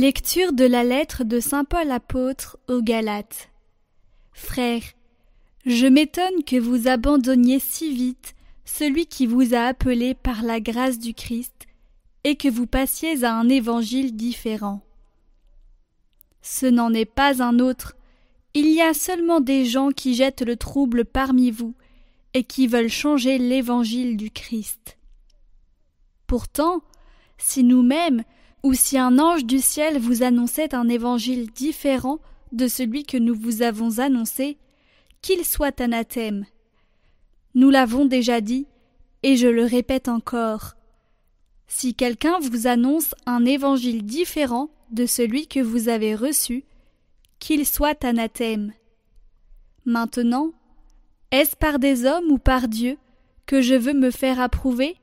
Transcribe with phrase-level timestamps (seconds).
[0.00, 3.50] Lecture de la lettre de Saint Paul apôtre aux Galates.
[4.30, 4.84] Frères,
[5.66, 11.00] je m'étonne que vous abandonniez si vite celui qui vous a appelé par la grâce
[11.00, 11.66] du Christ
[12.22, 14.82] et que vous passiez à un évangile différent.
[16.42, 17.96] Ce n'en est pas un autre.
[18.54, 21.74] Il y a seulement des gens qui jettent le trouble parmi vous
[22.34, 24.96] et qui veulent changer l'évangile du Christ.
[26.28, 26.84] Pourtant,
[27.36, 28.22] si nous-mêmes
[28.68, 32.18] ou si un ange du ciel vous annonçait un évangile différent
[32.52, 34.58] de celui que nous vous avons annoncé,
[35.22, 36.44] qu'il soit anathème.
[37.54, 38.66] Nous l'avons déjà dit,
[39.22, 40.74] et je le répète encore.
[41.66, 46.64] Si quelqu'un vous annonce un évangile différent de celui que vous avez reçu,
[47.38, 48.74] qu'il soit anathème.
[49.86, 50.52] Maintenant,
[51.30, 52.98] est-ce par des hommes ou par Dieu
[53.46, 54.96] que je veux me faire approuver?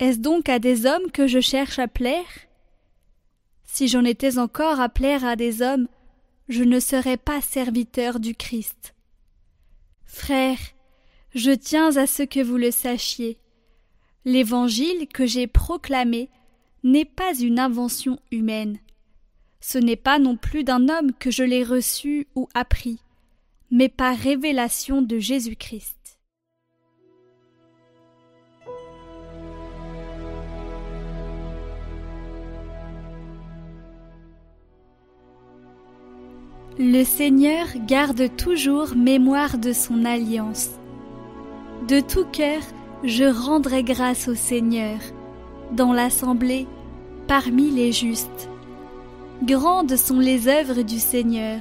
[0.00, 2.45] Est-ce donc à des hommes que je cherche à plaire?
[3.66, 5.88] Si j'en étais encore à plaire à des hommes,
[6.48, 8.94] je ne serais pas serviteur du Christ.
[10.04, 10.58] Frères,
[11.34, 13.38] je tiens à ce que vous le sachiez.
[14.24, 16.30] L'évangile que j'ai proclamé
[16.82, 18.78] n'est pas une invention humaine.
[19.60, 23.00] Ce n'est pas non plus d'un homme que je l'ai reçu ou appris,
[23.70, 26.05] mais par révélation de Jésus-Christ.
[36.78, 40.72] Le Seigneur garde toujours mémoire de son alliance.
[41.88, 42.60] De tout cœur,
[43.02, 44.98] je rendrai grâce au Seigneur,
[45.72, 46.66] dans l'assemblée,
[47.28, 48.50] parmi les justes.
[49.42, 51.60] Grandes sont les œuvres du Seigneur,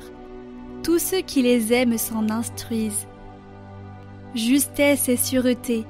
[0.84, 3.08] tous ceux qui les aiment s'en instruisent.
[4.34, 5.86] Justesse et sûreté,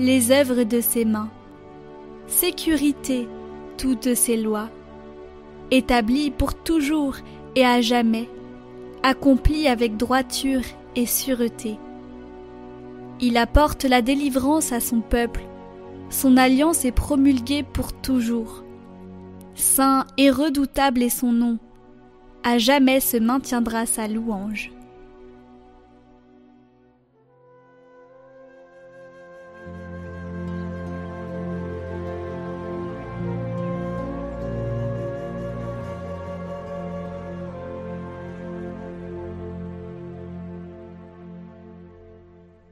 [0.00, 1.30] les œuvres de ses mains.
[2.26, 3.28] Sécurité,
[3.78, 4.68] toutes ses lois.
[5.70, 7.14] Établies pour toujours
[7.54, 8.28] et à jamais
[9.04, 10.62] accompli avec droiture
[10.96, 11.78] et sûreté.
[13.20, 15.42] Il apporte la délivrance à son peuple,
[16.08, 18.64] son alliance est promulguée pour toujours.
[19.54, 21.58] Saint et redoutable est son nom,
[22.44, 24.72] à jamais se maintiendra sa louange.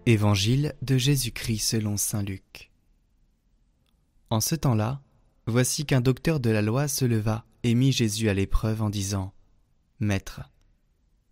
[0.05, 2.73] Évangile de Jésus-Christ selon Saint Luc.
[4.31, 5.01] En ce temps-là,
[5.47, 9.33] voici qu'un docteur de la loi se leva et mit Jésus à l'épreuve en disant
[10.01, 10.41] Maître,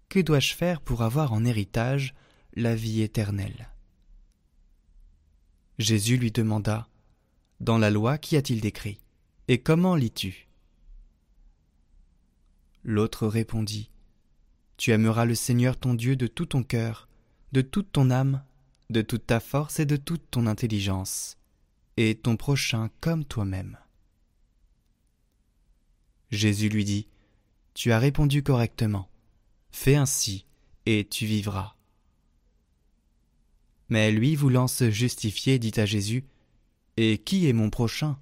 [0.09, 2.15] que dois-je faire pour avoir en héritage
[2.55, 3.71] la vie éternelle?
[5.81, 6.89] Jésus lui demanda
[7.59, 9.01] Dans la loi, qu'y a-t-il décrit?
[9.49, 10.49] Et comment lis-tu?
[12.85, 13.91] L'autre répondit
[14.77, 17.09] Tu aimeras le Seigneur ton Dieu de tout ton cœur,
[17.51, 18.45] de toute ton âme
[18.91, 21.39] de toute ta force et de toute ton intelligence,
[21.97, 23.79] et ton prochain comme toi-même.
[26.31, 27.09] Jésus lui dit,
[27.75, 29.09] Tu as répondu correctement,
[29.71, 30.45] fais ainsi,
[30.87, 31.77] et tu vivras.
[33.89, 36.25] Mais lui, voulant se justifier, dit à Jésus,
[36.97, 38.19] Et qui est mon prochain?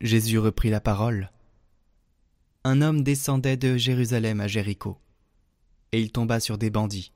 [0.00, 1.30] Jésus reprit la parole.
[2.64, 4.98] Un homme descendait de Jérusalem à Jéricho,
[5.92, 7.12] et il tomba sur des bandits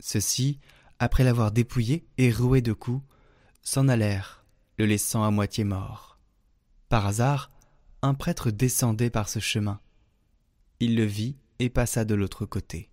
[0.00, 0.58] ceux-ci,
[0.98, 3.04] après l'avoir dépouillé et roué de coups,
[3.62, 4.44] s'en allèrent,
[4.78, 6.18] le laissant à moitié mort.
[6.88, 7.50] Par hasard,
[8.02, 9.80] un prêtre descendait par ce chemin.
[10.80, 12.90] Il le vit et passa de l'autre côté.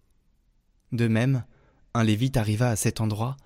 [0.92, 1.46] De même,
[1.94, 3.38] un lévite arriva à cet endroit.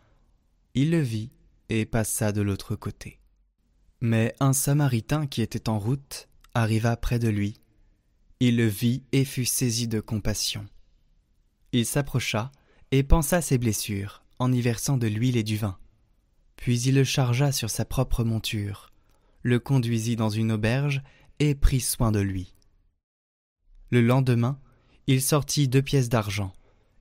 [0.73, 1.31] Il le vit
[1.69, 3.19] et passa de l'autre côté.
[4.01, 7.59] Mais un samaritain qui était en route arriva près de lui.
[8.39, 10.65] Il le vit et fut saisi de compassion.
[11.73, 12.51] Il s'approcha
[12.91, 15.77] et pansa ses blessures en y versant de l'huile et du vin.
[16.55, 18.91] Puis il le chargea sur sa propre monture,
[19.43, 21.01] le conduisit dans une auberge
[21.39, 22.53] et prit soin de lui.
[23.91, 24.59] Le lendemain,
[25.07, 26.53] il sortit deux pièces d'argent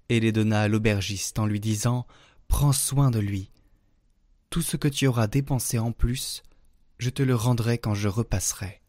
[0.09, 2.07] et les donna à l'aubergiste en lui disant
[2.49, 3.51] Prends soin de lui.
[4.51, 6.43] Tout ce que tu auras dépensé en plus,
[6.99, 8.81] je te le rendrai quand je repasserai.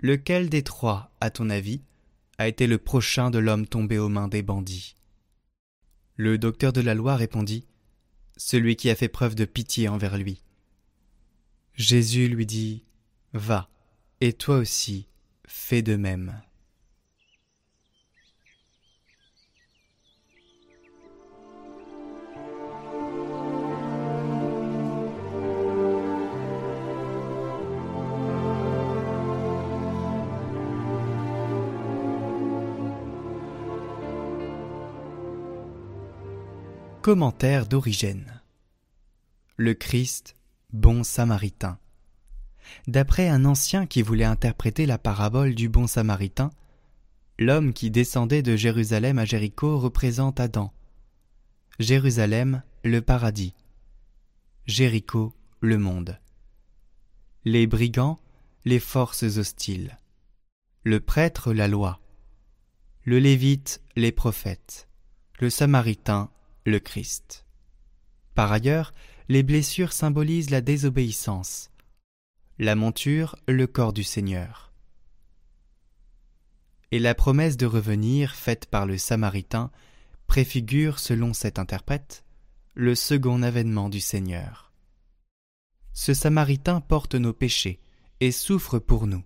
[0.00, 1.82] Lequel des trois, à ton avis,
[2.38, 4.96] a été le prochain de l'homme tombé aux mains des bandits.
[6.16, 7.66] Le docteur de la loi répondit
[8.36, 10.42] Celui qui a fait preuve de pitié envers lui.
[11.74, 12.84] Jésus lui dit
[13.32, 13.68] Va,
[14.20, 15.08] et toi aussi,
[15.46, 16.40] fais de même.
[37.06, 38.42] Commentaire d'Origène
[39.56, 40.34] Le Christ,
[40.72, 41.78] bon samaritain.
[42.88, 46.50] D'après un ancien qui voulait interpréter la parabole du bon samaritain,
[47.38, 50.72] l'homme qui descendait de Jérusalem à Jéricho représente Adam.
[51.78, 53.54] Jérusalem, le paradis.
[54.66, 56.18] Jéricho, le monde.
[57.44, 58.18] Les brigands,
[58.64, 59.96] les forces hostiles.
[60.82, 62.00] Le prêtre, la loi.
[63.04, 64.88] Le lévite, les prophètes.
[65.38, 66.30] Le samaritain,
[66.66, 67.46] le Christ.
[68.34, 68.92] Par ailleurs,
[69.28, 71.70] les blessures symbolisent la désobéissance.
[72.58, 74.72] La monture, le corps du Seigneur.
[76.90, 79.70] Et la promesse de revenir faite par le Samaritain
[80.26, 82.24] préfigure, selon cet interprète,
[82.74, 84.72] le second avènement du Seigneur.
[85.92, 87.80] Ce Samaritain porte nos péchés
[88.20, 89.24] et souffre pour nous.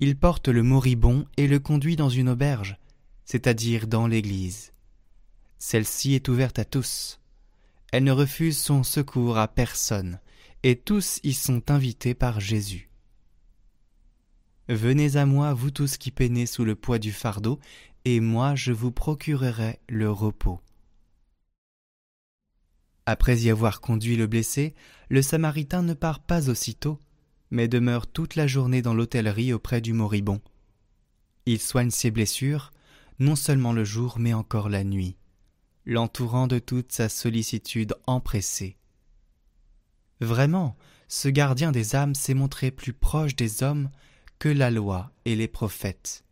[0.00, 2.78] Il porte le moribond et le conduit dans une auberge,
[3.24, 4.72] c'est-à-dire dans l'Église.
[5.58, 7.20] Celle-ci est ouverte à tous.
[7.92, 10.20] Elle ne refuse son secours à personne,
[10.62, 12.90] et tous y sont invités par Jésus.
[14.68, 17.58] Venez à moi, vous tous qui peinez sous le poids du fardeau,
[18.04, 20.60] et moi je vous procurerai le repos.
[23.06, 24.74] Après y avoir conduit le blessé,
[25.08, 27.00] le Samaritain ne part pas aussitôt,
[27.50, 30.42] mais demeure toute la journée dans l'hôtellerie auprès du moribond.
[31.46, 32.70] Il soigne ses blessures,
[33.18, 35.17] non seulement le jour, mais encore la nuit
[35.88, 38.76] l'entourant de toute sa sollicitude empressée.
[40.20, 40.76] Vraiment,
[41.08, 43.90] ce gardien des âmes s'est montré plus proche des hommes
[44.38, 46.24] que la loi et les prophètes,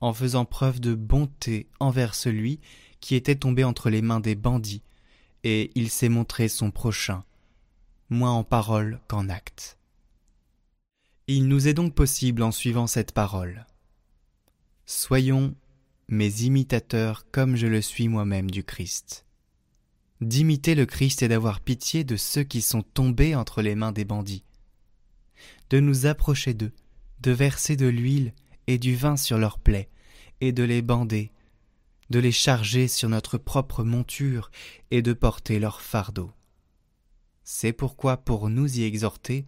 [0.00, 2.60] en faisant preuve de bonté envers celui
[3.00, 4.82] qui était tombé entre les mains des bandits,
[5.44, 7.24] et il s'est montré son prochain,
[8.10, 9.78] moins en parole qu'en acte.
[11.28, 13.64] Il nous est donc possible, en suivant cette parole,
[14.86, 15.54] soyons
[16.08, 19.26] mes imitateurs comme je le suis moi-même du Christ.
[20.22, 24.06] D'imiter le Christ et d'avoir pitié de ceux qui sont tombés entre les mains des
[24.06, 24.44] bandits.
[25.68, 26.72] De nous approcher d'eux,
[27.20, 28.32] de verser de l'huile
[28.66, 29.90] et du vin sur leurs plaies,
[30.40, 31.30] et de les bander,
[32.08, 34.50] de les charger sur notre propre monture
[34.90, 36.32] et de porter leur fardeau.
[37.44, 39.44] C'est pourquoi, pour nous y exhorter,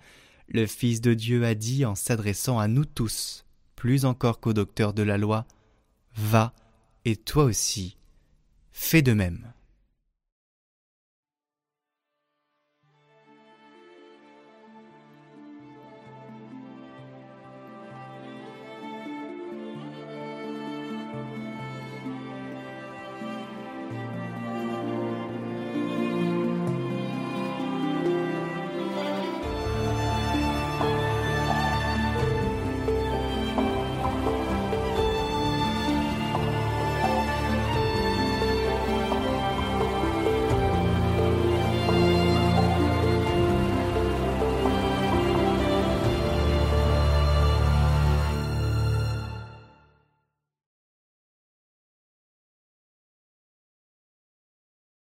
[0.49, 3.47] le Fils de Dieu a dit en s'adressant à nous tous,
[3.77, 5.47] plus encore qu'aux docteurs de la loi,
[6.23, 6.53] Va,
[7.07, 7.97] et toi aussi,
[8.73, 9.53] fais de même.